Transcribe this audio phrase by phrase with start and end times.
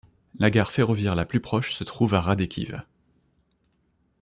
[0.39, 2.81] La gare ferroviaire la plus proche se trouve à Radekhiv.